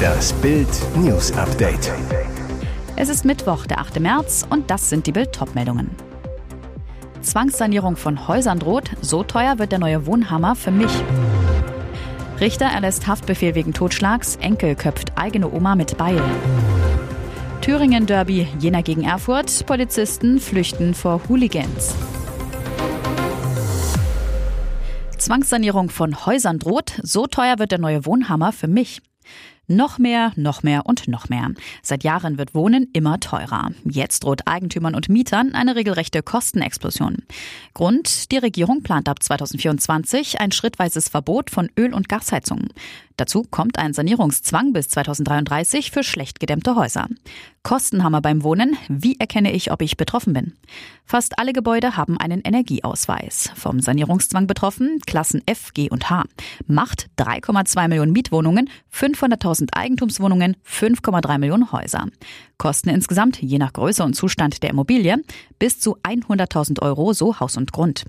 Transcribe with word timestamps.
Das 0.00 0.32
Bild 0.34 0.68
News 0.96 1.32
Update. 1.32 1.92
Es 2.96 3.08
ist 3.08 3.24
Mittwoch, 3.24 3.66
der 3.66 3.80
8. 3.80 4.00
März 4.00 4.46
und 4.48 4.70
das 4.70 4.88
sind 4.88 5.06
die 5.06 5.12
Bild 5.12 5.38
meldungen 5.54 5.90
Zwangssanierung 7.22 7.96
von 7.96 8.28
Häusern 8.28 8.58
droht, 8.58 8.90
so 9.00 9.22
teuer 9.22 9.58
wird 9.58 9.72
der 9.72 9.78
neue 9.78 10.06
Wohnhammer 10.06 10.56
für 10.56 10.70
mich. 10.70 10.90
Richter 12.40 12.66
erlässt 12.66 13.06
Haftbefehl 13.06 13.54
wegen 13.54 13.74
Totschlags, 13.74 14.36
Enkel 14.36 14.74
köpft 14.74 15.12
eigene 15.16 15.52
Oma 15.52 15.74
mit 15.74 15.98
Beil. 15.98 16.22
Thüringen 17.60 18.06
Derby, 18.06 18.48
Jena 18.58 18.80
gegen 18.80 19.04
Erfurt, 19.04 19.66
Polizisten 19.66 20.40
flüchten 20.40 20.94
vor 20.94 21.20
Hooligans. 21.28 21.94
Zwangssanierung 25.20 25.90
von 25.90 26.24
Häusern 26.24 26.58
droht, 26.58 26.98
so 27.02 27.26
teuer 27.26 27.58
wird 27.58 27.72
der 27.72 27.78
neue 27.78 28.06
Wohnhammer 28.06 28.52
für 28.52 28.68
mich. 28.68 29.02
Noch 29.66 29.98
mehr, 29.98 30.32
noch 30.34 30.62
mehr 30.64 30.86
und 30.86 31.06
noch 31.06 31.28
mehr. 31.28 31.50
Seit 31.82 32.02
Jahren 32.02 32.38
wird 32.38 32.54
Wohnen 32.54 32.88
immer 32.92 33.20
teurer. 33.20 33.70
Jetzt 33.84 34.24
droht 34.24 34.48
Eigentümern 34.48 34.94
und 34.96 35.08
Mietern 35.08 35.54
eine 35.54 35.76
regelrechte 35.76 36.22
Kostenexplosion. 36.22 37.18
Grund, 37.74 38.32
die 38.32 38.38
Regierung 38.38 38.82
plant 38.82 39.08
ab 39.08 39.22
2024 39.22 40.40
ein 40.40 40.50
schrittweises 40.50 41.08
Verbot 41.08 41.50
von 41.50 41.70
Öl- 41.78 41.94
und 41.94 42.08
Gasheizungen. 42.08 42.70
Dazu 43.20 43.42
kommt 43.42 43.78
ein 43.78 43.92
Sanierungszwang 43.92 44.72
bis 44.72 44.88
2033 44.88 45.90
für 45.90 46.02
schlecht 46.02 46.40
gedämmte 46.40 46.74
Häuser. 46.74 47.06
Kostenhammer 47.62 48.22
beim 48.22 48.42
Wohnen. 48.42 48.78
Wie 48.88 49.20
erkenne 49.20 49.52
ich, 49.52 49.70
ob 49.70 49.82
ich 49.82 49.98
betroffen 49.98 50.32
bin? 50.32 50.54
Fast 51.04 51.38
alle 51.38 51.52
Gebäude 51.52 51.98
haben 51.98 52.16
einen 52.16 52.40
Energieausweis. 52.40 53.50
Vom 53.56 53.80
Sanierungszwang 53.80 54.46
betroffen 54.46 55.00
Klassen 55.06 55.42
F, 55.44 55.74
G 55.74 55.90
und 55.90 56.08
H. 56.08 56.24
Macht 56.66 57.08
3,2 57.18 57.88
Millionen 57.88 58.12
Mietwohnungen, 58.12 58.70
500.000 58.90 59.68
Eigentumswohnungen, 59.74 60.56
5,3 60.66 61.36
Millionen 61.36 61.72
Häuser. 61.72 62.06
Kosten 62.56 62.88
insgesamt, 62.88 63.42
je 63.42 63.58
nach 63.58 63.74
Größe 63.74 64.02
und 64.02 64.14
Zustand 64.14 64.62
der 64.62 64.70
Immobilie, 64.70 65.18
bis 65.58 65.78
zu 65.78 65.98
100.000 65.98 66.80
Euro, 66.80 67.12
so 67.12 67.38
Haus 67.38 67.58
und 67.58 67.70
Grund. 67.70 68.06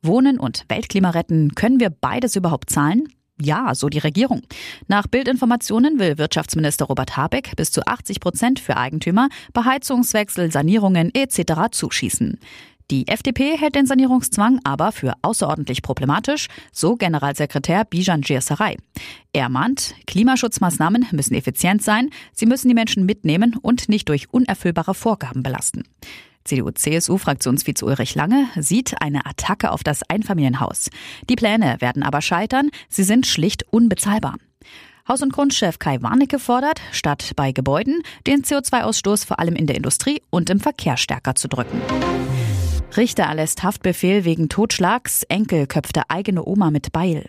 Wohnen 0.00 0.40
und 0.40 0.64
Weltklima 0.68 1.10
retten, 1.10 1.54
können 1.54 1.78
wir 1.78 1.90
beides 1.90 2.36
überhaupt 2.36 2.70
zahlen? 2.70 3.06
Ja, 3.40 3.74
so 3.74 3.88
die 3.88 3.98
Regierung. 3.98 4.42
Nach 4.88 5.06
Bildinformationen 5.06 5.98
will 5.98 6.16
Wirtschaftsminister 6.16 6.86
Robert 6.86 7.16
Habeck 7.16 7.54
bis 7.56 7.70
zu 7.70 7.86
80 7.86 8.20
Prozent 8.20 8.60
für 8.60 8.76
Eigentümer 8.78 9.28
bei 9.52 9.64
Heizungswechsel, 9.64 10.50
Sanierungen 10.50 11.14
etc. 11.14 11.70
zuschießen. 11.70 12.38
Die 12.90 13.08
FDP 13.08 13.58
hält 13.58 13.74
den 13.74 13.86
Sanierungszwang 13.86 14.60
aber 14.62 14.92
für 14.92 15.14
außerordentlich 15.20 15.82
problematisch, 15.82 16.46
so 16.72 16.94
Generalsekretär 16.94 17.84
Bijan 17.84 18.20
Gierserei. 18.20 18.76
Er 19.32 19.48
mahnt, 19.48 19.96
Klimaschutzmaßnahmen 20.06 21.08
müssen 21.10 21.34
effizient 21.34 21.82
sein, 21.82 22.10
sie 22.32 22.46
müssen 22.46 22.68
die 22.68 22.74
Menschen 22.74 23.04
mitnehmen 23.04 23.56
und 23.60 23.88
nicht 23.88 24.08
durch 24.08 24.32
unerfüllbare 24.32 24.94
Vorgaben 24.94 25.42
belasten. 25.42 25.82
CDU-CSU-Fraktionsvize 26.46 27.84
Ulrich 27.84 28.14
Lange 28.14 28.46
sieht 28.56 29.00
eine 29.02 29.26
Attacke 29.26 29.70
auf 29.70 29.84
das 29.84 30.02
Einfamilienhaus. 30.08 30.90
Die 31.28 31.36
Pläne 31.36 31.76
werden 31.80 32.02
aber 32.02 32.22
scheitern, 32.22 32.70
sie 32.88 33.04
sind 33.04 33.26
schlicht 33.26 33.64
unbezahlbar. 33.70 34.36
Haus- 35.08 35.22
und 35.22 35.32
Grundchef 35.32 35.78
Kai 35.78 36.02
Warnecke 36.02 36.38
fordert, 36.38 36.80
statt 36.90 37.32
bei 37.36 37.52
Gebäuden 37.52 38.02
den 38.26 38.42
CO2-Ausstoß 38.42 39.26
vor 39.26 39.38
allem 39.38 39.54
in 39.54 39.66
der 39.66 39.76
Industrie 39.76 40.22
und 40.30 40.50
im 40.50 40.58
Verkehr 40.58 40.96
stärker 40.96 41.34
zu 41.36 41.48
drücken. 41.48 41.80
Richter 42.96 43.24
erlässt 43.24 43.62
Haftbefehl 43.62 44.24
wegen 44.24 44.48
Totschlags, 44.48 45.22
Enkel 45.24 45.66
köpfte 45.66 46.08
eigene 46.08 46.44
Oma 46.44 46.70
mit 46.70 46.92
Beil. 46.92 47.26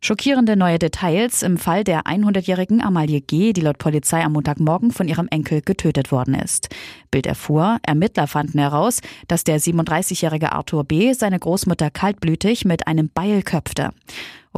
Schockierende 0.00 0.56
neue 0.56 0.78
Details 0.78 1.42
im 1.42 1.56
Fall 1.56 1.82
der 1.82 2.02
100-jährigen 2.02 2.80
Amalie 2.80 3.20
G., 3.20 3.52
die 3.52 3.60
laut 3.60 3.78
Polizei 3.78 4.22
am 4.22 4.32
Montagmorgen 4.32 4.92
von 4.92 5.08
ihrem 5.08 5.26
Enkel 5.26 5.60
getötet 5.60 6.12
worden 6.12 6.34
ist. 6.34 6.68
Bild 7.10 7.26
erfuhr, 7.26 7.78
Ermittler 7.82 8.28
fanden 8.28 8.60
heraus, 8.60 9.00
dass 9.26 9.42
der 9.42 9.60
37-jährige 9.60 10.52
Arthur 10.52 10.84
B. 10.84 11.12
seine 11.14 11.40
Großmutter 11.40 11.90
kaltblütig 11.90 12.64
mit 12.64 12.86
einem 12.86 13.10
Beil 13.12 13.42
köpfte. 13.42 13.90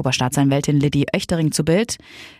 Oberstaatsanwältin 0.00 0.80
Liddy 0.80 1.06
Oechtering 1.14 1.52
zu 1.52 1.64
Bild. 1.64 1.98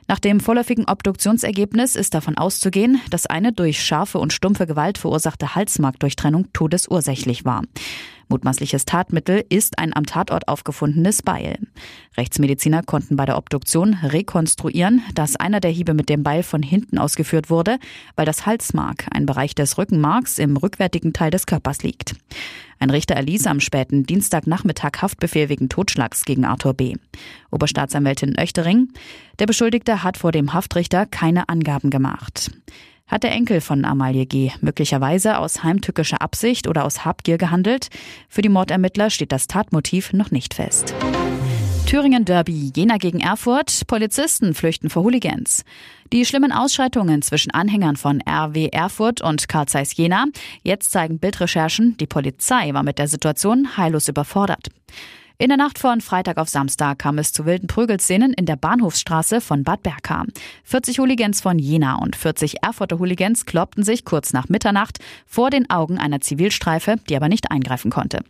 Nach 0.09 0.19
dem 0.19 0.41
vorläufigen 0.41 0.87
Obduktionsergebnis 0.87 1.95
ist 1.95 2.15
davon 2.15 2.37
auszugehen, 2.37 3.01
dass 3.11 3.27
eine 3.27 3.53
durch 3.53 3.81
scharfe 3.81 4.19
und 4.19 4.33
stumpfe 4.33 4.67
Gewalt 4.67 4.99
verursachte 4.99 5.55
Halsmarkdurchtrennung 5.55 6.53
todesursächlich 6.53 7.45
war. 7.45 7.63
Mutmaßliches 8.31 8.85
Tatmittel 8.85 9.45
ist 9.49 9.81
ein 9.81 9.95
am 9.95 10.07
Tatort 10.07 10.47
aufgefundenes 10.47 11.23
Beil. 11.23 11.59
Rechtsmediziner 12.17 12.83
konnten 12.85 13.17
bei 13.17 13.27
der 13.27 13.37
Obduktion 13.37 13.95
rekonstruieren, 14.05 15.03
dass 15.15 15.35
einer 15.35 15.59
der 15.59 15.73
Hiebe 15.73 15.95
mit 15.95 16.09
dem 16.09 16.23
Beil 16.23 16.45
von 16.45 16.63
hinten 16.63 16.99
ausgeführt 16.99 17.51
wurde, 17.51 17.79
weil 18.15 18.27
das 18.27 18.47
Halsmark, 18.47 19.07
ein 19.11 19.27
Bereich 19.27 19.57
des 19.57 19.79
Rückenmarks, 19.79 20.39
im 20.39 20.57
rückwärtigen 20.57 21.13
Teil 21.13 21.33
des 21.33 21.47
Körpers 21.47 21.83
liegt. 21.83 22.15
Ein 22.81 22.89
Richter 22.89 23.15
erließ 23.15 23.47
am 23.47 23.61
späten 23.61 24.05
Dienstagnachmittag 24.05 25.03
Haftbefehl 25.03 25.51
wegen 25.51 25.69
Totschlags 25.69 26.25
gegen 26.25 26.47
Arthur 26.47 26.73
B. 26.73 26.97
Oberstaatsanwältin 27.51 28.37
Oechtering. 28.39 28.89
Der 29.39 29.45
Beschuldigte 29.45 30.03
hat 30.03 30.17
vor 30.17 30.33
dem 30.33 30.55
Haftrichter 30.55 31.05
keine 31.05 31.51
Angaben 31.51 31.91
gemacht. 31.91 32.51
Hat 33.07 33.23
der 33.23 33.33
Enkel 33.33 33.61
von 33.61 33.85
Amalie 33.85 34.25
G. 34.25 34.53
möglicherweise 34.63 35.39
aus 35.39 35.63
heimtückischer 35.63 36.23
Absicht 36.23 36.69
oder 36.69 36.87
aus 36.87 37.05
Habgier 37.05 37.37
gehandelt? 37.37 37.91
Für 38.31 38.41
die 38.41 38.49
Mordermittler 38.49 39.11
steht 39.11 39.33
das 39.33 39.47
Tatmotiv 39.47 40.15
noch 40.15 40.31
nicht 40.31 40.55
fest. 40.55 40.95
Thüringen 41.91 42.25
Derby, 42.25 42.71
Jena 42.73 42.99
gegen 42.99 43.19
Erfurt, 43.19 43.85
Polizisten 43.89 44.55
flüchten 44.55 44.91
vor 44.91 45.03
Hooligans. 45.03 45.65
Die 46.13 46.25
schlimmen 46.25 46.53
Ausschreitungen 46.53 47.21
zwischen 47.21 47.51
Anhängern 47.51 47.97
von 47.97 48.23
RW 48.25 48.69
Erfurt 48.69 49.21
und 49.23 49.49
Karl 49.49 49.67
Zeiss 49.67 49.97
Jena. 49.97 50.27
Jetzt 50.63 50.93
zeigen 50.93 51.19
Bildrecherchen, 51.19 51.97
die 51.97 52.07
Polizei 52.07 52.73
war 52.75 52.85
mit 52.85 53.01
der 53.01 53.09
Situation 53.09 53.77
heillos 53.77 54.07
überfordert. 54.07 54.69
In 55.39 55.49
der 55.49 55.57
Nacht 55.57 55.81
von 55.81 56.01
Freitag 56.01 56.39
auf 56.39 56.49
Samstag 56.49 57.01
kam 57.01 57.19
es 57.19 57.33
zu 57.33 57.45
wilden 57.45 57.67
Prügelszenen 57.67 58.35
in 58.35 58.47
der 58.47 58.55
Bahnhofsstraße 58.55 59.41
von 59.41 59.65
Bad 59.65 59.83
Berka. 59.83 60.27
40 60.63 61.01
Hooligans 61.01 61.41
von 61.41 61.59
Jena 61.59 61.97
und 61.97 62.15
40 62.15 62.63
Erfurter 62.63 63.01
Hooligans 63.01 63.47
kloppten 63.47 63.83
sich 63.83 64.05
kurz 64.05 64.33
nach 64.33 64.49
Mitternacht 64.49 64.99
vor 65.27 65.51
den 65.51 65.69
Augen 65.71 65.99
einer 65.99 66.21
Zivilstreife, 66.21 66.99
die 67.09 67.17
aber 67.17 67.29
nicht 67.29 67.51
eingreifen 67.51 67.91
konnte. 67.91 68.21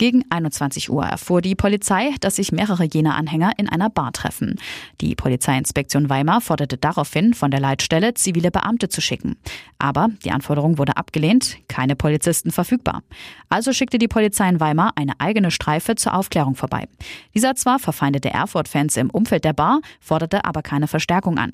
Gegen 0.00 0.24
21 0.30 0.90
Uhr 0.90 1.04
erfuhr 1.04 1.42
die 1.42 1.56
Polizei, 1.56 2.14
dass 2.20 2.36
sich 2.36 2.52
mehrere 2.52 2.84
jener 2.84 3.16
Anhänger 3.16 3.50
in 3.56 3.68
einer 3.68 3.90
Bar 3.90 4.12
treffen. 4.12 4.54
Die 5.00 5.16
Polizeiinspektion 5.16 6.08
Weimar 6.08 6.40
forderte 6.40 6.76
daraufhin 6.76 7.34
von 7.34 7.50
der 7.50 7.58
Leitstelle, 7.58 8.14
zivile 8.14 8.52
Beamte 8.52 8.88
zu 8.88 9.00
schicken. 9.00 9.36
Aber 9.80 10.08
die 10.24 10.30
Anforderung 10.30 10.78
wurde 10.78 10.96
abgelehnt, 10.96 11.56
keine 11.66 11.96
Polizisten 11.96 12.52
verfügbar. 12.52 13.02
Also 13.48 13.72
schickte 13.72 13.98
die 13.98 14.06
Polizei 14.06 14.48
in 14.48 14.60
Weimar 14.60 14.92
eine 14.94 15.18
eigene 15.18 15.50
Streife 15.50 15.96
zur 15.96 16.14
Aufklärung 16.14 16.54
vorbei. 16.54 16.86
Dieser 17.34 17.56
zwar 17.56 17.80
verfeindete 17.80 18.30
Erfurt-Fans 18.30 18.96
im 18.98 19.10
Umfeld 19.10 19.44
der 19.44 19.52
Bar, 19.52 19.80
forderte 20.00 20.44
aber 20.44 20.62
keine 20.62 20.86
Verstärkung 20.86 21.38
an. 21.38 21.52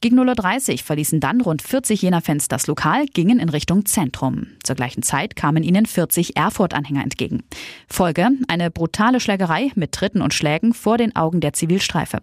Gegen 0.00 0.20
0.30 0.20 0.72
Uhr 0.72 0.78
verließen 0.78 1.18
dann 1.18 1.40
rund 1.40 1.62
40 1.62 2.00
jener 2.00 2.20
Fans 2.20 2.46
das 2.46 2.68
Lokal, 2.68 3.06
gingen 3.06 3.40
in 3.40 3.48
Richtung 3.48 3.86
Zentrum. 3.86 4.46
Zur 4.62 4.76
gleichen 4.76 5.02
Zeit 5.02 5.34
kamen 5.34 5.64
ihnen 5.64 5.86
40 5.86 6.36
Erfurt-Anhänger 6.36 7.02
entgegen. 7.02 7.42
Folge 7.88 8.28
eine 8.48 8.70
brutale 8.70 9.20
Schlägerei 9.20 9.70
mit 9.74 9.92
Tritten 9.92 10.22
und 10.22 10.34
Schlägen 10.34 10.74
vor 10.74 10.98
den 10.98 11.14
Augen 11.16 11.40
der 11.40 11.52
Zivilstreife. 11.52 12.18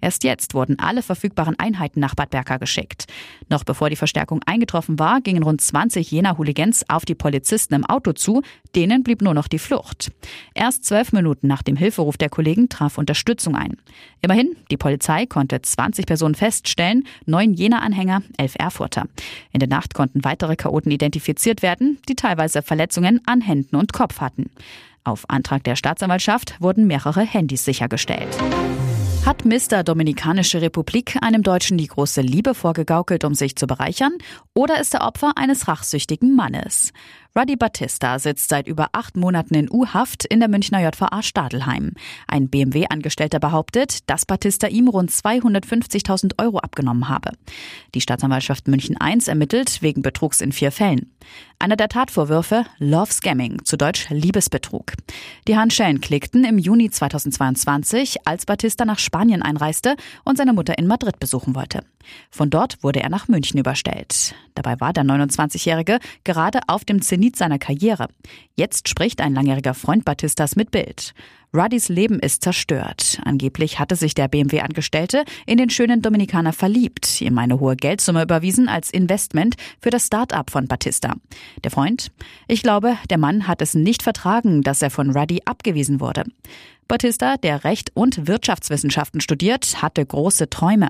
Erst 0.00 0.24
jetzt 0.24 0.54
wurden 0.54 0.78
alle 0.78 1.02
verfügbaren 1.02 1.58
Einheiten 1.58 2.00
nach 2.00 2.14
Bad 2.14 2.30
Berka 2.30 2.58
geschickt. 2.58 3.06
Noch 3.48 3.64
bevor 3.64 3.90
die 3.90 3.96
Verstärkung 3.96 4.40
eingetroffen 4.44 4.98
war, 4.98 5.20
gingen 5.20 5.42
rund 5.42 5.60
20 5.60 6.10
jener 6.10 6.36
Hooligans 6.38 6.84
auf 6.88 7.04
die 7.04 7.14
Polizisten 7.14 7.74
im 7.74 7.86
Auto 7.86 8.12
zu, 8.12 8.42
denen 8.74 9.02
blieb 9.02 9.22
nur 9.22 9.34
noch 9.34 9.48
die 9.48 9.58
Flucht. 9.58 10.12
Erst 10.54 10.84
zwölf 10.84 11.12
Minuten 11.12 11.46
nach 11.46 11.62
dem 11.62 11.76
Hilferuf 11.76 12.16
der 12.16 12.28
Kollegen 12.28 12.68
traf 12.68 12.98
Unterstützung 12.98 13.56
ein. 13.56 13.76
Immerhin, 14.20 14.56
die 14.70 14.76
Polizei 14.76 15.26
konnte 15.26 15.60
20 15.60 16.06
Personen 16.06 16.34
feststellen, 16.34 17.06
neun 17.26 17.54
jener 17.54 17.82
Anhänger, 17.82 18.22
elf 18.36 18.54
Erfurter. 18.58 19.06
In 19.52 19.60
der 19.60 19.68
Nacht 19.68 19.94
konnten 19.94 20.24
weitere 20.24 20.56
Chaoten 20.56 20.90
identifiziert 20.90 21.62
werden, 21.62 21.98
die 22.08 22.14
teilweise 22.14 22.62
Verletzungen 22.62 23.20
an 23.26 23.40
Händen 23.40 23.76
und 23.76 23.92
Kopf 23.92 24.20
hatten. 24.20 24.50
Auf 25.04 25.24
Antrag 25.28 25.62
der 25.64 25.76
Staatsanwaltschaft 25.76 26.56
wurden 26.60 26.86
mehrere 26.86 27.20
Handys 27.20 27.64
sichergestellt. 27.64 28.28
Hat 29.26 29.44
Mr. 29.44 29.82
Dominikanische 29.84 30.62
Republik 30.62 31.16
einem 31.20 31.42
Deutschen 31.42 31.76
die 31.76 31.86
große 31.86 32.22
Liebe 32.22 32.54
vorgegaukelt, 32.54 33.24
um 33.24 33.34
sich 33.34 33.56
zu 33.56 33.66
bereichern? 33.66 34.12
Oder 34.54 34.80
ist 34.80 34.94
er 34.94 35.06
Opfer 35.06 35.32
eines 35.36 35.68
rachsüchtigen 35.68 36.34
Mannes? 36.34 36.92
Ruddy 37.36 37.56
Battista 37.56 38.20
sitzt 38.20 38.48
seit 38.48 38.68
über 38.68 38.90
acht 38.92 39.16
Monaten 39.16 39.54
in 39.56 39.68
U-Haft 39.68 40.24
in 40.24 40.38
der 40.38 40.48
Münchner 40.48 40.88
JVA 40.88 41.20
Stadelheim. 41.20 41.94
Ein 42.28 42.48
BMW-Angestellter 42.48 43.40
behauptet, 43.40 44.08
dass 44.08 44.24
Battista 44.24 44.68
ihm 44.68 44.86
rund 44.86 45.10
250.000 45.10 46.40
Euro 46.40 46.58
abgenommen 46.58 47.08
habe. 47.08 47.32
Die 47.92 48.00
Staatsanwaltschaft 48.00 48.68
München 48.68 48.96
I 49.02 49.18
ermittelt 49.26 49.82
wegen 49.82 50.02
Betrugs 50.02 50.40
in 50.40 50.52
vier 50.52 50.70
Fällen. 50.70 51.10
Einer 51.58 51.74
der 51.74 51.88
Tatvorwürfe 51.88 52.66
Love 52.78 53.12
Scamming, 53.12 53.64
zu 53.64 53.76
Deutsch 53.76 54.08
Liebesbetrug. 54.10 54.92
Die 55.48 55.56
Handschellen 55.56 56.00
klickten 56.00 56.44
im 56.44 56.58
Juni 56.58 56.90
2022, 56.90 58.26
als 58.26 58.46
Battista 58.46 58.84
nach 58.84 58.98
Spanien 59.00 59.42
einreiste 59.42 59.96
und 60.24 60.36
seine 60.36 60.52
Mutter 60.52 60.78
in 60.78 60.86
Madrid 60.86 61.18
besuchen 61.18 61.56
wollte. 61.56 61.80
Von 62.30 62.50
dort 62.50 62.82
wurde 62.82 63.00
er 63.02 63.08
nach 63.08 63.28
München 63.28 63.58
überstellt. 63.58 64.34
Dabei 64.54 64.78
war 64.78 64.92
der 64.92 65.04
29-Jährige 65.04 65.98
gerade 66.22 66.60
auf 66.66 66.84
dem 66.84 67.00
Zenit 67.00 67.23
seiner 67.32 67.58
Karriere. 67.58 68.08
Jetzt 68.54 68.88
spricht 68.88 69.20
ein 69.20 69.34
langjähriger 69.34 69.74
Freund 69.74 70.04
Battistas 70.04 70.56
mit 70.56 70.70
Bild. 70.70 71.14
Ruddys 71.54 71.88
Leben 71.88 72.18
ist 72.18 72.42
zerstört. 72.42 73.20
Angeblich 73.24 73.78
hatte 73.78 73.94
sich 73.94 74.14
der 74.14 74.26
BMW-Angestellte 74.26 75.24
in 75.46 75.56
den 75.56 75.70
schönen 75.70 76.02
Dominikaner 76.02 76.52
verliebt, 76.52 77.20
ihm 77.20 77.38
eine 77.38 77.60
hohe 77.60 77.76
Geldsumme 77.76 78.22
überwiesen 78.22 78.68
als 78.68 78.90
Investment 78.90 79.54
für 79.80 79.90
das 79.90 80.08
Start-up 80.08 80.50
von 80.50 80.66
Battista. 80.66 81.14
Der 81.62 81.70
Freund? 81.70 82.10
Ich 82.48 82.62
glaube, 82.64 82.96
der 83.08 83.18
Mann 83.18 83.46
hat 83.46 83.62
es 83.62 83.74
nicht 83.74 84.02
vertragen, 84.02 84.62
dass 84.62 84.82
er 84.82 84.90
von 84.90 85.16
Ruddy 85.16 85.42
abgewiesen 85.44 86.00
wurde. 86.00 86.24
Battista, 86.88 87.36
der 87.36 87.62
Recht 87.62 87.92
und 87.94 88.26
Wirtschaftswissenschaften 88.26 89.20
studiert, 89.20 89.80
hatte 89.80 90.04
große 90.04 90.50
Träume. 90.50 90.88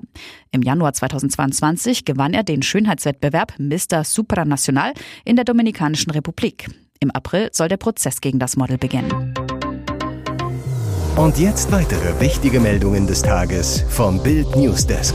Im 0.50 0.62
Januar 0.62 0.94
2022 0.94 2.06
gewann 2.06 2.32
er 2.32 2.42
den 2.42 2.62
Schönheitswettbewerb 2.62 3.52
Mr. 3.58 4.02
Supranacional 4.02 4.94
in 5.26 5.36
der 5.36 5.44
Dominikanischen 5.44 6.10
Republik. 6.10 6.68
Im 7.00 7.10
April 7.10 7.50
soll 7.52 7.68
der 7.68 7.76
Prozess 7.76 8.22
gegen 8.22 8.38
das 8.38 8.56
Model 8.56 8.78
beginnen. 8.78 9.34
Und 11.16 11.38
jetzt 11.38 11.70
weitere 11.70 12.18
wichtige 12.18 12.58
Meldungen 12.58 13.06
des 13.06 13.22
Tages 13.22 13.84
vom 13.88 14.20
Bild 14.20 14.56
Newsdesk. 14.56 15.14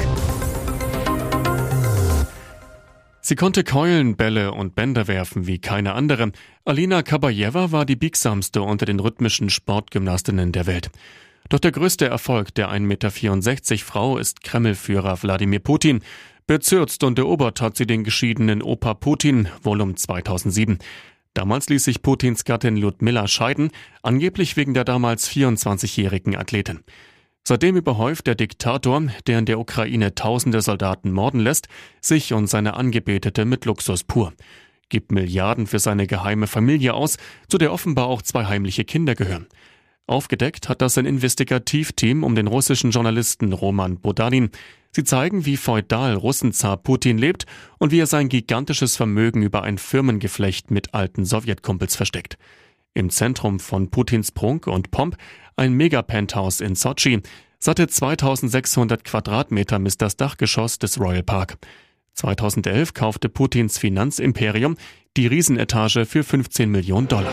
Sie 3.19 3.35
konnte 3.35 3.65
Keulen, 3.65 4.15
Bälle 4.15 4.53
und 4.53 4.75
Bänder 4.75 5.09
werfen 5.09 5.45
wie 5.45 5.59
keine 5.59 5.95
andere. 5.95 6.31
Alina 6.63 7.03
Kabajewa 7.03 7.73
war 7.73 7.85
die 7.85 7.97
biegsamste 7.97 8.61
unter 8.61 8.85
den 8.85 9.01
rhythmischen 9.01 9.49
Sportgymnastinnen 9.49 10.53
der 10.53 10.67
Welt. 10.67 10.89
Doch 11.49 11.59
der 11.59 11.73
größte 11.73 12.07
Erfolg 12.07 12.55
der 12.55 12.71
1,64 12.71 12.79
Meter 12.79 13.85
Frau 13.85 14.17
ist 14.17 14.41
Kremlführer 14.41 15.21
Wladimir 15.21 15.59
Putin. 15.59 15.99
Bezürzt 16.47 17.03
und 17.03 17.19
erobert 17.19 17.59
hat 17.59 17.75
sie 17.75 17.85
den 17.85 18.05
geschiedenen 18.05 18.63
Opa 18.63 18.93
Putin, 18.93 19.49
wohl 19.63 19.81
um 19.81 19.97
2007. 19.97 20.79
Damals 21.33 21.69
ließ 21.69 21.83
sich 21.83 22.01
Putins 22.01 22.43
Gattin 22.43 22.77
Ludmilla 22.77 23.27
scheiden, 23.27 23.71
angeblich 24.01 24.57
wegen 24.57 24.73
der 24.73 24.83
damals 24.83 25.29
24-jährigen 25.29 26.35
Athletin. 26.35 26.81
Seitdem 27.43 27.77
überhäuft 27.77 28.27
der 28.27 28.35
Diktator, 28.35 29.01
der 29.25 29.39
in 29.39 29.45
der 29.45 29.59
Ukraine 29.59 30.13
tausende 30.13 30.61
Soldaten 30.61 31.11
morden 31.11 31.39
lässt, 31.39 31.67
sich 32.01 32.33
und 32.33 32.47
seine 32.47 32.75
Angebetete 32.75 33.45
mit 33.45 33.65
Luxus 33.65 34.03
pur, 34.03 34.33
gibt 34.89 35.11
Milliarden 35.11 35.65
für 35.65 35.79
seine 35.79 36.07
geheime 36.07 36.47
Familie 36.47 36.93
aus, 36.93 37.17
zu 37.47 37.57
der 37.57 37.71
offenbar 37.71 38.07
auch 38.07 38.21
zwei 38.21 38.45
heimliche 38.45 38.83
Kinder 38.83 39.15
gehören. 39.15 39.47
Aufgedeckt 40.09 40.69
hat 40.69 40.81
das 40.81 40.97
ein 40.97 41.05
Investigativteam 41.05 42.23
um 42.23 42.33
den 42.33 42.47
russischen 42.47 42.89
Journalisten 42.89 43.53
Roman 43.53 43.99
Bodanin. 43.99 44.49
Sie 44.91 45.03
zeigen, 45.03 45.45
wie 45.45 45.55
feudal 45.55 46.15
Russenzar 46.15 46.77
Putin 46.77 47.19
lebt 47.19 47.45
und 47.77 47.91
wie 47.91 47.99
er 47.99 48.07
sein 48.07 48.27
gigantisches 48.27 48.95
Vermögen 48.95 49.43
über 49.43 49.61
ein 49.61 49.77
Firmengeflecht 49.77 50.71
mit 50.71 50.95
alten 50.95 51.25
Sowjetkumpels 51.25 51.95
versteckt. 51.95 52.39
Im 52.95 53.11
Zentrum 53.11 53.59
von 53.59 53.91
Putins 53.91 54.31
Prunk 54.31 54.65
und 54.65 54.89
Pomp 54.89 55.15
ein 55.55 55.73
Mega-Penthouse 55.73 56.61
in 56.61 56.73
Sochi. 56.73 57.21
Satte 57.59 57.87
2600 57.87 59.03
Quadratmeter 59.03 59.77
misst 59.77 60.01
das 60.01 60.17
Dachgeschoss 60.17 60.79
des 60.79 60.99
Royal 60.99 61.23
Park. 61.23 61.59
2011 62.13 62.95
kaufte 62.95 63.29
Putins 63.29 63.77
Finanzimperium 63.77 64.75
die 65.15 65.27
Riesenetage 65.27 66.05
für 66.07 66.23
15 66.23 66.69
Millionen 66.71 67.07
Dollar. 67.07 67.31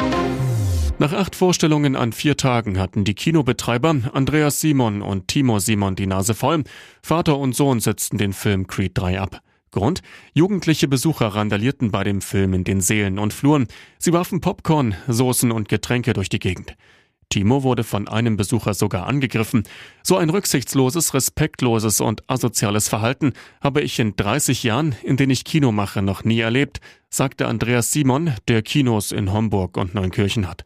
Nach 0.99 1.13
acht 1.13 1.37
Vorstellungen 1.37 1.95
an 1.95 2.13
vier 2.13 2.39
Tagen 2.39 2.79
hatten 2.79 3.05
die 3.05 3.13
Kinobetreiber 3.13 3.97
Andreas 4.15 4.63
Simon 4.63 5.03
und 5.03 5.29
Timo 5.29 5.59
Simon 5.59 5.95
die 5.95 6.07
Nase 6.07 6.33
voll. 6.33 6.65
Vater 7.03 7.37
und 7.37 7.55
Sohn 7.55 7.81
setzten 7.81 8.17
den 8.17 8.33
Film 8.33 8.67
Creed 8.67 8.93
3 8.95 9.21
ab. 9.21 9.41
Grund? 9.73 10.01
Jugendliche 10.33 10.89
Besucher 10.89 11.27
randalierten 11.27 11.91
bei 11.91 12.03
dem 12.03 12.23
Film 12.23 12.55
in 12.55 12.65
den 12.65 12.81
Seelen 12.81 13.19
und 13.19 13.35
Fluren. 13.35 13.67
Sie 13.99 14.15
warfen 14.15 14.41
Popcorn, 14.41 14.95
Soßen 15.07 15.53
und 15.53 15.69
Getränke 15.69 16.15
durch 16.15 16.31
die 16.31 16.39
Gegend. 16.39 16.75
Timo 17.29 17.63
wurde 17.63 17.85
von 17.85 18.09
einem 18.09 18.39
Besucher 18.39 18.73
sogar 18.73 19.07
angegriffen. 19.07 19.65
So 20.03 20.17
ein 20.17 20.31
rücksichtsloses, 20.31 21.13
respektloses 21.13 22.01
und 22.01 22.23
asoziales 22.31 22.89
Verhalten 22.89 23.35
habe 23.61 23.83
ich 23.83 23.99
in 23.99 24.17
30 24.17 24.63
Jahren, 24.63 24.97
in 25.03 25.19
denen 25.19 25.33
ich 25.33 25.45
Kino 25.45 25.73
mache, 25.73 26.01
noch 26.01 26.25
nie 26.25 26.41
erlebt, 26.41 26.81
sagte 27.11 27.49
Andreas 27.49 27.93
Simon, 27.93 28.33
der 28.49 28.63
Kinos 28.63 29.13
in 29.13 29.31
Homburg 29.31 29.77
und 29.77 29.95
Neunkirchen 29.95 30.49
hat. 30.49 30.65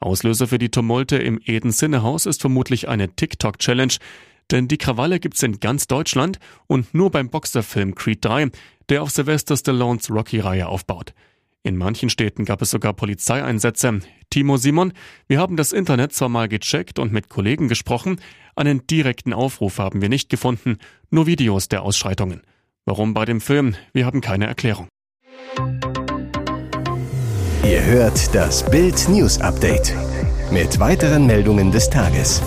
Auslöser 0.00 0.46
für 0.46 0.58
die 0.58 0.70
Tumulte 0.70 1.16
im 1.16 1.40
Eden 1.44 1.72
Sinnehaus 1.72 2.26
ist 2.26 2.40
vermutlich 2.40 2.88
eine 2.88 3.14
TikTok-Challenge, 3.14 3.94
denn 4.50 4.68
die 4.68 4.78
Krawalle 4.78 5.18
gibt's 5.18 5.42
in 5.42 5.58
ganz 5.58 5.86
Deutschland 5.86 6.38
und 6.66 6.94
nur 6.94 7.10
beim 7.10 7.30
Boxerfilm 7.30 7.94
Creed 7.94 8.24
3, 8.24 8.50
der 8.88 9.02
auf 9.02 9.10
Sylvester 9.10 9.56
Stallones 9.56 10.10
Rocky-Reihe 10.10 10.68
aufbaut. 10.68 11.14
In 11.62 11.76
manchen 11.76 12.10
Städten 12.10 12.44
gab 12.44 12.62
es 12.62 12.70
sogar 12.70 12.92
Polizeieinsätze. 12.92 13.98
Timo 14.30 14.56
Simon, 14.56 14.92
wir 15.26 15.40
haben 15.40 15.56
das 15.56 15.72
Internet 15.72 16.12
zwar 16.12 16.28
mal 16.28 16.46
gecheckt 16.46 17.00
und 17.00 17.12
mit 17.12 17.28
Kollegen 17.28 17.66
gesprochen, 17.66 18.20
einen 18.54 18.86
direkten 18.86 19.32
Aufruf 19.32 19.78
haben 19.78 20.00
wir 20.00 20.08
nicht 20.08 20.28
gefunden, 20.28 20.78
nur 21.10 21.26
Videos 21.26 21.68
der 21.68 21.82
Ausschreitungen. 21.82 22.42
Warum 22.84 23.14
bei 23.14 23.24
dem 23.24 23.40
Film? 23.40 23.74
Wir 23.92 24.06
haben 24.06 24.20
keine 24.20 24.46
Erklärung. 24.46 24.86
Ihr 27.68 27.84
hört 27.84 28.32
das 28.32 28.64
Bild 28.70 29.08
News 29.08 29.40
Update 29.40 29.92
mit 30.52 30.78
weiteren 30.78 31.26
Meldungen 31.26 31.72
des 31.72 31.90
Tages. 31.90 32.40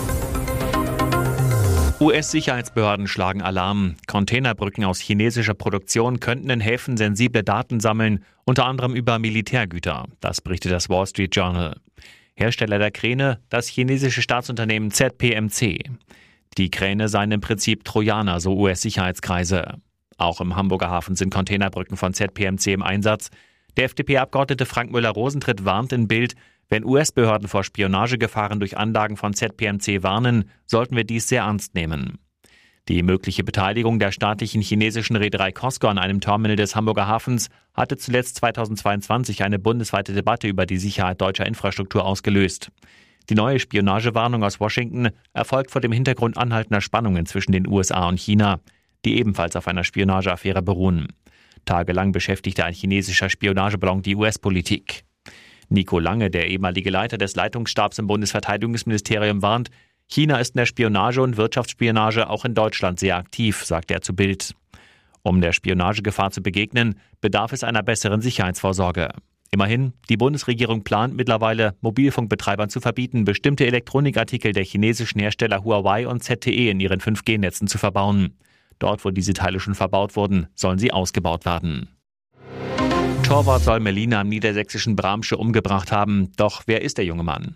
US-Sicherheitsbehörden 2.00 3.06
schlagen 3.06 3.42
Alarm. 3.42 3.96
Containerbrücken 4.06 4.82
aus 4.84 4.98
chinesischer 4.98 5.52
Produktion 5.52 6.20
könnten 6.20 6.48
in 6.48 6.60
Häfen 6.60 6.96
sensible 6.96 7.44
Daten 7.44 7.80
sammeln, 7.80 8.24
unter 8.46 8.64
anderem 8.64 8.94
über 8.94 9.18
Militärgüter. 9.18 10.06
Das 10.20 10.40
berichtet 10.40 10.72
das 10.72 10.88
Wall 10.88 11.06
Street 11.06 11.36
Journal. 11.36 11.76
Hersteller 12.32 12.78
der 12.78 12.90
Kräne, 12.90 13.40
das 13.50 13.68
chinesische 13.68 14.22
Staatsunternehmen 14.22 14.90
ZPMC. 14.90 15.80
Die 16.56 16.70
Kräne 16.70 17.10
seien 17.10 17.32
im 17.32 17.42
Prinzip 17.42 17.84
Trojaner, 17.84 18.40
so 18.40 18.56
US-Sicherheitskreise. 18.56 19.74
Auch 20.16 20.40
im 20.40 20.56
Hamburger 20.56 20.88
Hafen 20.88 21.14
sind 21.14 21.28
Containerbrücken 21.34 21.98
von 21.98 22.14
ZPMC 22.14 22.68
im 22.68 22.82
Einsatz. 22.82 23.28
Der 23.76 23.84
FDP-Abgeordnete 23.84 24.66
Frank 24.66 24.90
Müller-Rosentritt 24.92 25.64
warnt 25.64 25.92
in 25.92 26.08
Bild, 26.08 26.34
wenn 26.68 26.84
US-Behörden 26.84 27.48
vor 27.48 27.64
Spionagegefahren 27.64 28.60
durch 28.60 28.76
Anlagen 28.76 29.16
von 29.16 29.34
ZPMC 29.34 30.02
warnen, 30.02 30.50
sollten 30.66 30.96
wir 30.96 31.04
dies 31.04 31.28
sehr 31.28 31.42
ernst 31.42 31.74
nehmen. 31.74 32.18
Die 32.88 33.02
mögliche 33.02 33.44
Beteiligung 33.44 33.98
der 33.98 34.10
staatlichen 34.10 34.62
chinesischen 34.62 35.16
Reederei 35.16 35.52
COSCO 35.52 35.88
an 35.88 35.98
einem 35.98 36.20
Terminal 36.20 36.56
des 36.56 36.74
Hamburger 36.74 37.06
Hafens 37.06 37.48
hatte 37.74 37.96
zuletzt 37.96 38.36
2022 38.36 39.44
eine 39.44 39.58
bundesweite 39.58 40.12
Debatte 40.12 40.48
über 40.48 40.66
die 40.66 40.78
Sicherheit 40.78 41.20
deutscher 41.20 41.46
Infrastruktur 41.46 42.04
ausgelöst. 42.04 42.70
Die 43.28 43.34
neue 43.34 43.60
Spionagewarnung 43.60 44.42
aus 44.42 44.58
Washington 44.58 45.10
erfolgt 45.32 45.70
vor 45.70 45.80
dem 45.80 45.92
Hintergrund 45.92 46.36
anhaltender 46.36 46.80
Spannungen 46.80 47.26
zwischen 47.26 47.52
den 47.52 47.68
USA 47.68 48.08
und 48.08 48.18
China, 48.18 48.60
die 49.04 49.18
ebenfalls 49.18 49.54
auf 49.56 49.68
einer 49.68 49.84
Spionageaffäre 49.84 50.62
beruhen. 50.62 51.08
Tagelang 51.64 52.12
beschäftigte 52.12 52.64
ein 52.64 52.74
chinesischer 52.74 53.28
Spionageballon 53.28 54.02
die 54.02 54.16
US-Politik. 54.16 55.04
Nico 55.68 55.98
Lange, 55.98 56.30
der 56.30 56.48
ehemalige 56.48 56.90
Leiter 56.90 57.16
des 57.16 57.36
Leitungsstabs 57.36 57.98
im 57.98 58.06
Bundesverteidigungsministerium, 58.06 59.42
warnt, 59.42 59.70
China 60.08 60.38
ist 60.38 60.56
in 60.56 60.58
der 60.58 60.66
Spionage 60.66 61.22
und 61.22 61.36
Wirtschaftsspionage 61.36 62.28
auch 62.28 62.44
in 62.44 62.54
Deutschland 62.54 62.98
sehr 62.98 63.16
aktiv, 63.16 63.64
sagt 63.64 63.92
er 63.92 64.00
zu 64.00 64.14
Bild. 64.14 64.54
Um 65.22 65.40
der 65.40 65.52
Spionagegefahr 65.52 66.32
zu 66.32 66.42
begegnen, 66.42 66.96
bedarf 67.20 67.52
es 67.52 67.62
einer 67.62 67.84
besseren 67.84 68.20
Sicherheitsvorsorge. 68.20 69.10
Immerhin, 69.52 69.92
die 70.08 70.16
Bundesregierung 70.16 70.82
plant 70.82 71.14
mittlerweile, 71.14 71.74
Mobilfunkbetreibern 71.80 72.70
zu 72.70 72.80
verbieten, 72.80 73.24
bestimmte 73.24 73.66
Elektronikartikel 73.66 74.52
der 74.52 74.64
chinesischen 74.64 75.20
Hersteller 75.20 75.64
Huawei 75.64 76.06
und 76.06 76.22
ZTE 76.22 76.70
in 76.70 76.80
ihren 76.80 77.00
5G-Netzen 77.00 77.66
zu 77.68 77.78
verbauen. 77.78 78.36
Dort, 78.80 79.04
wo 79.04 79.10
diese 79.10 79.34
Teile 79.34 79.60
schon 79.60 79.76
verbaut 79.76 80.16
wurden, 80.16 80.48
sollen 80.56 80.78
sie 80.78 80.92
ausgebaut 80.92 81.44
werden. 81.44 81.88
Torwart 83.22 83.62
soll 83.62 83.78
Melina 83.78 84.22
am 84.22 84.28
niedersächsischen 84.28 84.96
Bramsche 84.96 85.36
umgebracht 85.36 85.92
haben. 85.92 86.32
Doch 86.36 86.62
wer 86.66 86.82
ist 86.82 86.98
der 86.98 87.04
junge 87.04 87.22
Mann? 87.22 87.54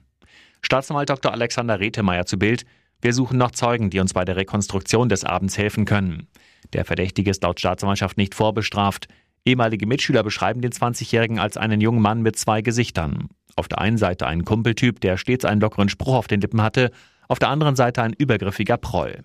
Staatsanwalt 0.63 1.11
Dr. 1.11 1.33
Alexander 1.33 1.81
Rethemeyer 1.81 2.27
zu 2.27 2.39
Bild. 2.39 2.65
Wir 3.01 3.13
suchen 3.13 3.39
noch 3.39 3.51
Zeugen, 3.51 3.91
die 3.91 3.99
uns 3.99 4.13
bei 4.13 4.25
der 4.25 4.37
Rekonstruktion 4.37 5.09
des 5.09 5.25
Abends 5.25 5.59
helfen 5.59 5.85
können. 5.85 6.29
Der 6.73 6.85
Verdächtige 6.85 7.31
ist 7.31 7.43
laut 7.43 7.59
Staatsanwaltschaft 7.59 8.17
nicht 8.17 8.35
vorbestraft. 8.35 9.09
Ehemalige 9.45 9.87
Mitschüler 9.87 10.23
beschreiben 10.23 10.61
den 10.61 10.73
20-Jährigen 10.73 11.39
als 11.39 11.57
einen 11.57 11.81
jungen 11.81 12.01
Mann 12.01 12.23
mit 12.23 12.37
zwei 12.37 12.63
Gesichtern. 12.63 13.29
Auf 13.57 13.69
der 13.69 13.79
einen 13.79 13.99
Seite 13.99 14.27
ein 14.27 14.45
Kumpeltyp, 14.45 15.01
der 15.01 15.17
stets 15.17 15.45
einen 15.45 15.61
lockeren 15.61 15.89
Spruch 15.89 16.15
auf 16.15 16.29
den 16.29 16.41
Lippen 16.41 16.63
hatte, 16.63 16.91
auf 17.29 17.39
der 17.39 17.49
anderen 17.49 17.77
Seite 17.77 18.03
ein 18.03 18.13
übergriffiger 18.13 18.77
Proll. 18.77 19.25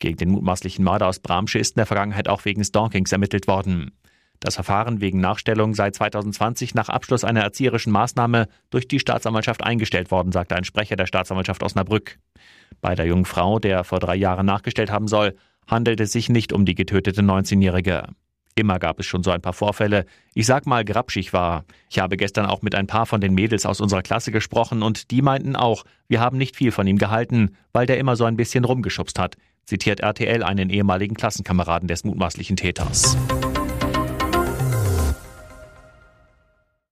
Gegen 0.00 0.16
den 0.16 0.30
mutmaßlichen 0.30 0.84
Mörder 0.84 1.06
aus 1.06 1.20
Bramsche 1.20 1.58
ist 1.58 1.76
in 1.76 1.80
der 1.80 1.86
Vergangenheit 1.86 2.28
auch 2.28 2.44
wegen 2.44 2.64
Stalkings 2.64 3.12
ermittelt 3.12 3.46
worden. 3.46 3.92
Das 4.40 4.54
Verfahren 4.54 5.02
wegen 5.02 5.20
Nachstellung 5.20 5.74
sei 5.74 5.90
2020 5.90 6.74
nach 6.74 6.88
Abschluss 6.88 7.24
einer 7.24 7.42
erzieherischen 7.42 7.92
Maßnahme 7.92 8.48
durch 8.70 8.88
die 8.88 8.98
Staatsanwaltschaft 8.98 9.62
eingestellt 9.62 10.10
worden, 10.10 10.32
sagte 10.32 10.56
ein 10.56 10.64
Sprecher 10.64 10.96
der 10.96 11.04
Staatsanwaltschaft 11.04 11.62
Osnabrück. 11.62 12.18
Bei 12.80 12.94
der 12.94 13.04
jungen 13.04 13.26
Frau, 13.26 13.58
der 13.58 13.84
vor 13.84 14.00
drei 14.00 14.16
Jahren 14.16 14.46
nachgestellt 14.46 14.90
haben 14.90 15.08
soll, 15.08 15.36
handelt 15.66 16.00
es 16.00 16.12
sich 16.12 16.30
nicht 16.30 16.54
um 16.54 16.64
die 16.64 16.74
getötete 16.74 17.20
19-Jährige. 17.20 18.08
Immer 18.54 18.78
gab 18.78 18.98
es 18.98 19.06
schon 19.06 19.22
so 19.22 19.30
ein 19.30 19.42
paar 19.42 19.52
Vorfälle. 19.52 20.06
Ich 20.34 20.46
sag 20.46 20.66
mal, 20.66 20.84
grapschig 20.84 21.32
war. 21.32 21.64
Ich 21.88 21.98
habe 21.98 22.16
gestern 22.16 22.46
auch 22.46 22.62
mit 22.62 22.74
ein 22.74 22.86
paar 22.86 23.06
von 23.06 23.20
den 23.20 23.34
Mädels 23.34 23.64
aus 23.64 23.80
unserer 23.80 24.02
Klasse 24.02 24.32
gesprochen 24.32 24.82
und 24.82 25.10
die 25.10 25.22
meinten 25.22 25.54
auch, 25.54 25.84
wir 26.08 26.20
haben 26.20 26.38
nicht 26.38 26.56
viel 26.56 26.72
von 26.72 26.86
ihm 26.86 26.98
gehalten, 26.98 27.56
weil 27.72 27.86
der 27.86 27.98
immer 27.98 28.16
so 28.16 28.24
ein 28.24 28.36
bisschen 28.36 28.64
rumgeschubst 28.64 29.18
hat, 29.18 29.36
zitiert 29.70 30.00
RTL 30.00 30.42
einen 30.42 30.68
ehemaligen 30.68 31.14
Klassenkameraden 31.14 31.86
des 31.86 32.02
mutmaßlichen 32.02 32.56
Täters. 32.56 33.16